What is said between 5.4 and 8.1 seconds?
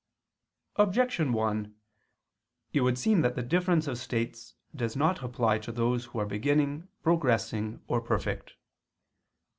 to those who are beginning, progressing, or